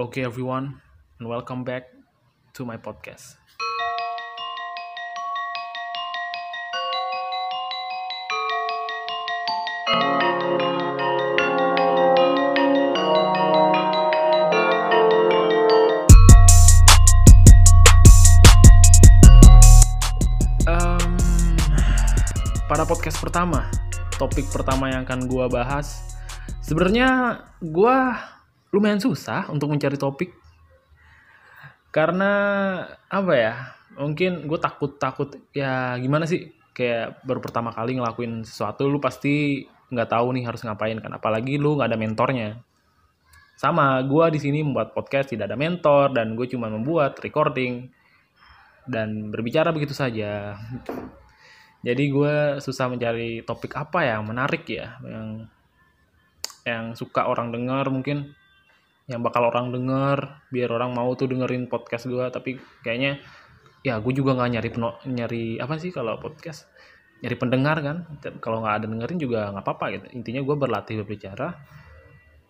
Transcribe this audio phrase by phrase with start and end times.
[0.00, 0.80] Okay, everyone,
[1.20, 1.92] and welcome back
[2.56, 3.36] to my podcast.
[20.64, 21.20] Um,
[22.72, 23.68] pada podcast pertama,
[24.16, 26.16] topik pertama yang akan gua bahas,
[26.64, 28.16] sebenarnya gua
[28.70, 30.30] lumayan susah untuk mencari topik.
[31.90, 32.32] Karena
[33.10, 33.54] apa ya
[33.98, 39.66] mungkin gue takut takut ya gimana sih kayak baru pertama kali ngelakuin sesuatu lu pasti
[39.90, 42.48] nggak tahu nih harus ngapain kan apalagi lu nggak ada mentornya.
[43.58, 47.90] Sama gue di sini membuat podcast tidak ada mentor dan gue cuma membuat recording
[48.88, 50.56] dan berbicara begitu saja.
[51.80, 55.28] Jadi gue susah mencari topik apa yang menarik ya yang
[56.64, 58.36] yang suka orang dengar mungkin
[59.10, 63.18] yang bakal orang denger biar orang mau tuh dengerin podcast gue tapi kayaknya
[63.82, 66.70] ya gue juga nggak nyari peno, nyari apa sih kalau podcast?
[67.20, 67.96] Nyari pendengar kan?
[68.38, 70.06] Kalau nggak ada dengerin juga nggak apa-apa gitu.
[70.16, 71.52] Intinya gue berlatih berbicara.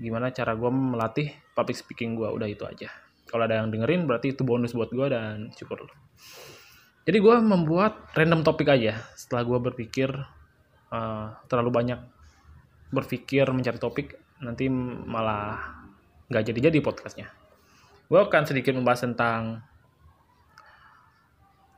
[0.00, 2.88] Gimana cara gue melatih public speaking gue udah itu aja.
[3.28, 5.86] Kalau ada yang dengerin berarti itu bonus buat gue dan syukur
[7.06, 8.98] jadi gue membuat random topik aja.
[9.14, 10.10] Setelah gue berpikir
[10.90, 12.00] uh, terlalu banyak
[12.90, 15.85] berpikir mencari topik nanti malah
[16.30, 17.30] nggak jadi-jadi podcastnya.
[18.06, 19.62] Gue akan sedikit membahas tentang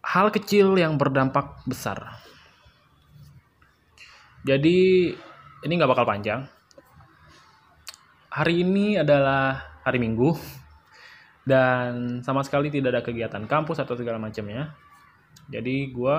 [0.05, 2.21] hal kecil yang berdampak besar.
[4.45, 5.13] Jadi
[5.65, 6.49] ini nggak bakal panjang.
[8.29, 10.37] Hari ini adalah hari Minggu
[11.49, 14.77] dan sama sekali tidak ada kegiatan kampus atau segala macamnya.
[15.49, 16.17] Jadi gue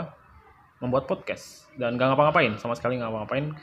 [0.82, 3.54] membuat podcast dan nggak ngapa-ngapain sama sekali nggak ngapa-ngapain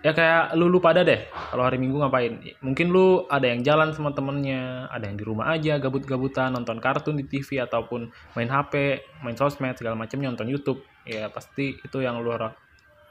[0.00, 2.40] ya kayak lu lu pada deh kalau hari minggu ngapain.
[2.64, 7.20] Mungkin lu ada yang jalan sama temennya ada yang di rumah aja gabut-gabutan nonton kartun
[7.20, 10.80] di TV ataupun main HP main sosmed segala macamnya nonton YouTube.
[11.04, 12.32] Ya pasti itu yang lu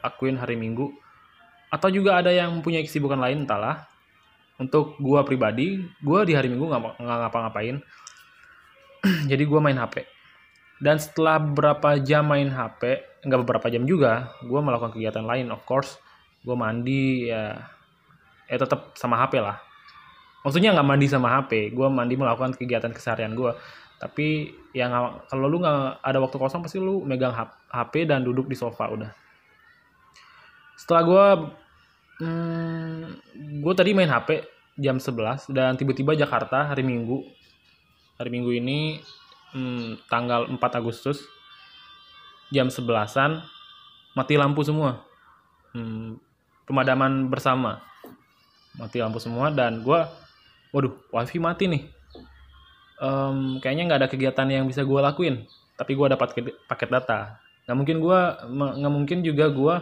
[0.02, 0.90] lakuin hari minggu.
[1.70, 3.86] Atau juga ada yang punya kesibukan lain entahlah.
[4.60, 7.80] Untuk gua pribadi gua di hari minggu nggak ngapa-ngapain.
[9.32, 10.20] Jadi gua main HP
[10.80, 15.60] dan setelah berapa jam main HP nggak beberapa jam juga gua melakukan kegiatan lain of
[15.68, 16.00] course
[16.44, 17.58] gue mandi ya
[18.50, 19.58] ya tetap sama HP lah.
[20.44, 23.52] Maksudnya nggak mandi sama HP gue mandi melakukan kegiatan keseharian gue
[24.00, 24.96] tapi yang
[25.28, 27.36] kalau lu nggak ada waktu kosong pasti lu megang
[27.68, 29.12] HP dan duduk di sofa udah.
[30.80, 31.26] Setelah gue
[32.24, 33.00] hmm,
[33.60, 34.48] gue tadi main HP
[34.80, 37.28] jam 11 dan tiba-tiba Jakarta hari Minggu.
[38.16, 39.04] Hari Minggu ini
[39.52, 41.20] hmm, tanggal 4 Agustus
[42.56, 43.44] jam 11an
[44.16, 45.04] mati lampu semua.
[45.76, 46.18] Hmm,
[46.70, 47.82] pemadaman bersama.
[48.78, 50.00] Mati lampu semua dan gue
[50.70, 51.84] waduh wifi mati nih.
[53.02, 55.50] Um, kayaknya nggak ada kegiatan yang bisa gue lakuin
[55.80, 56.30] tapi gue dapat
[56.68, 57.40] paket data.
[57.64, 58.20] Nggak mungkin gue
[58.54, 59.76] nggak mungkin juga gue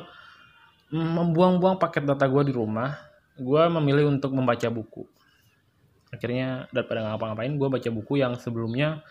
[0.93, 2.93] membuang-buang paket data gue di rumah.
[3.33, 5.09] Gue memilih untuk membaca buku.
[6.13, 9.03] Akhirnya daripada ngapa-ngapain gue baca buku yang sebelumnya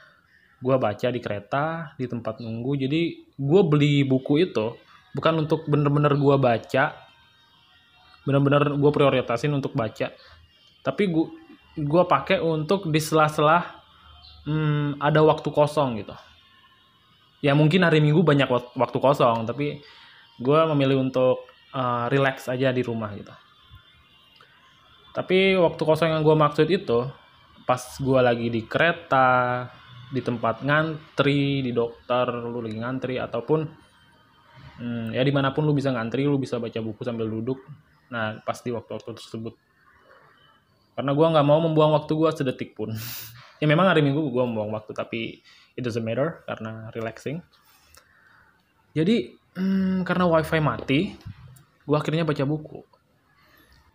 [0.62, 2.86] gue baca di kereta di tempat nunggu.
[2.86, 3.02] Jadi
[3.36, 4.78] gue beli buku itu
[5.12, 7.05] bukan untuk bener-bener gue baca
[8.26, 10.12] benar-benar gue prioritasin untuk baca.
[10.82, 11.26] Tapi gue
[11.76, 13.62] gue pakai untuk di sela-sela
[14.44, 16.16] hmm, ada waktu kosong gitu.
[17.40, 19.80] Ya mungkin hari minggu banyak waktu kosong tapi
[20.36, 23.32] gue memilih untuk uh, relax aja di rumah gitu.
[25.14, 27.08] Tapi waktu kosong yang gue maksud itu
[27.64, 29.66] pas gue lagi di kereta
[30.06, 33.60] di tempat ngantri di dokter lu lagi ngantri ataupun
[34.78, 37.58] hmm, ya di mana pun lu bisa ngantri lu bisa baca buku sambil duduk
[38.12, 39.54] Nah, pasti waktu-waktu tersebut.
[40.96, 42.94] Karena gue nggak mau membuang waktu gue sedetik pun.
[43.60, 45.20] ya memang hari minggu gue membuang waktu, tapi
[45.76, 47.42] it doesn't matter karena relaxing.
[48.96, 51.00] Jadi, hmm, karena wifi mati,
[51.84, 52.80] gue akhirnya baca buku.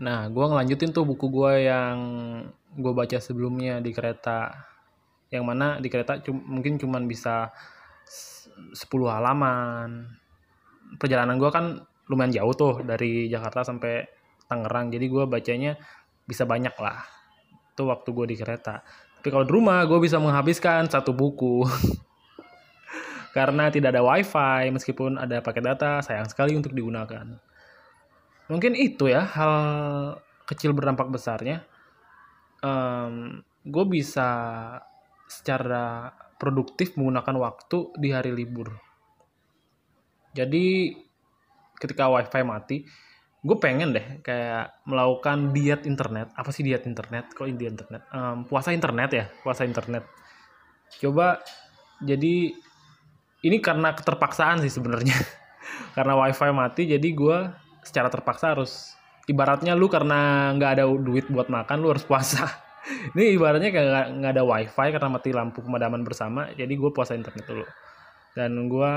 [0.01, 1.97] Nah, gue ngelanjutin tuh buku gue yang
[2.73, 4.69] gue baca sebelumnya di kereta.
[5.29, 7.53] Yang mana di kereta cum mungkin cuman bisa
[8.05, 10.09] 10 halaman.
[10.97, 11.65] Perjalanan gue kan
[12.11, 14.03] lumayan jauh tuh dari Jakarta sampai
[14.51, 14.91] Tangerang.
[14.91, 15.79] Jadi gue bacanya
[16.27, 16.99] bisa banyak lah.
[17.71, 18.83] Itu waktu gue di kereta.
[18.83, 21.63] Tapi kalau di rumah gue bisa menghabiskan satu buku.
[23.37, 27.23] Karena tidak ada wifi meskipun ada paket data sayang sekali untuk digunakan.
[28.51, 29.55] Mungkin itu ya hal
[30.43, 31.63] kecil berdampak besarnya.
[32.59, 34.27] Um, gue bisa
[35.31, 38.75] secara produktif menggunakan waktu di hari libur.
[40.35, 40.91] Jadi
[41.81, 42.77] ketika wifi mati
[43.41, 46.29] gue pengen deh kayak melakukan diet internet.
[46.37, 47.33] Apa sih diet internet?
[47.33, 48.05] Kok diet internet?
[48.13, 49.25] Um, puasa internet ya?
[49.41, 50.05] Puasa internet.
[51.01, 51.41] Coba
[52.05, 52.53] jadi
[53.41, 55.17] ini karena keterpaksaan sih sebenarnya.
[55.97, 57.37] Karena wifi mati jadi gue
[57.81, 58.93] secara terpaksa harus
[59.25, 62.45] ibaratnya lu karena nggak ada duit buat makan lu harus puasa.
[63.13, 67.45] Ini ibaratnya kayak nggak ada wifi karena mati lampu pemadaman bersama jadi gue puasa internet
[67.45, 67.65] dulu.
[68.33, 68.91] Dan gue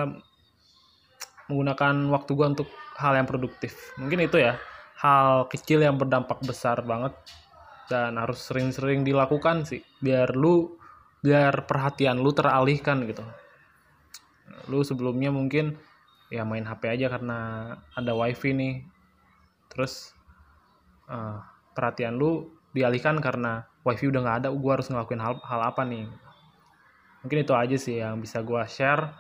[1.49, 3.94] menggunakan waktu gue untuk hal yang produktif.
[4.00, 4.56] Mungkin itu ya
[5.00, 7.12] hal kecil yang berdampak besar banget
[7.93, 10.73] dan harus sering-sering dilakukan sih biar lu
[11.20, 13.25] biar perhatian lu teralihkan gitu.
[14.69, 15.76] Lu sebelumnya mungkin
[16.32, 17.38] ya main HP aja karena
[17.93, 18.75] ada wifi nih.
[19.69, 20.17] Terus
[21.08, 21.40] uh,
[21.76, 26.08] perhatian lu dialihkan karena wifi udah nggak ada gue harus ngelakuin hal hal apa nih?
[27.25, 29.12] Mungkin itu aja sih yang bisa gue share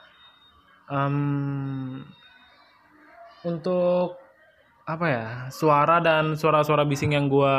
[0.90, 2.02] um,
[3.44, 4.18] untuk
[4.84, 7.56] apa ya suara dan suara-suara bising yang gue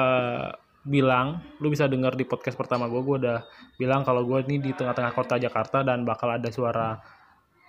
[0.85, 3.39] bilang lu bisa dengar di podcast pertama gue gue udah
[3.81, 7.01] bilang kalau gue ini di tengah-tengah kota Jakarta dan bakal ada suara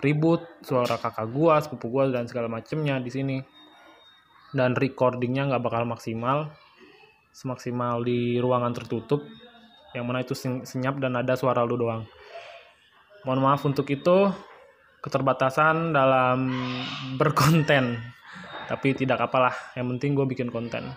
[0.04, 3.38] ribut suara kakak gue sepupu gue dan segala macemnya di sini.
[4.56, 6.48] Dan recordingnya nggak bakal maksimal
[7.36, 9.20] semaksimal di ruangan tertutup
[9.92, 10.32] yang mana itu
[10.64, 12.08] senyap dan ada suara lu doang.
[13.28, 14.32] Mohon maaf untuk itu
[15.06, 16.52] keterbatasan dalam
[17.16, 18.02] berkonten.
[18.66, 20.92] Tapi tidak apalah yang penting gue bikin konten.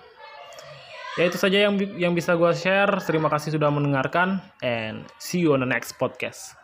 [1.15, 3.00] Ya itu saja yang yang bisa gue share.
[3.06, 6.58] Terima kasih sudah mendengarkan and see you on the next podcast